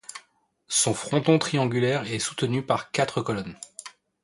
Son 0.67 0.95
fronton 0.95 1.37
triangulaire 1.37 2.11
est 2.11 2.17
soutenu 2.17 2.63
par 2.65 2.89
quatre 2.89 3.21
colonnes. 3.21 3.55